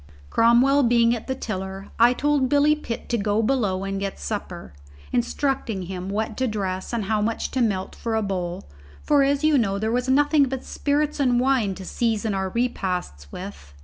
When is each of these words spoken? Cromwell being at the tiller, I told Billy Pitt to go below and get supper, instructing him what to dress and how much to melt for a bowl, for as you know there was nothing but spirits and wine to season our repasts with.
Cromwell 0.31 0.81
being 0.81 1.15
at 1.15 1.27
the 1.27 1.35
tiller, 1.35 1.89
I 1.99 2.13
told 2.13 2.49
Billy 2.49 2.73
Pitt 2.73 3.07
to 3.09 3.19
go 3.19 3.43
below 3.43 3.83
and 3.83 3.99
get 3.99 4.17
supper, 4.19 4.73
instructing 5.11 5.83
him 5.83 6.09
what 6.09 6.35
to 6.37 6.47
dress 6.47 6.91
and 6.91 7.05
how 7.05 7.21
much 7.21 7.51
to 7.51 7.61
melt 7.61 7.93
for 7.93 8.15
a 8.15 8.23
bowl, 8.23 8.67
for 9.03 9.21
as 9.21 9.43
you 9.43 9.59
know 9.59 9.77
there 9.77 9.91
was 9.91 10.09
nothing 10.09 10.45
but 10.45 10.63
spirits 10.65 11.19
and 11.19 11.39
wine 11.39 11.75
to 11.75 11.85
season 11.85 12.33
our 12.33 12.49
repasts 12.49 13.31
with. 13.31 13.75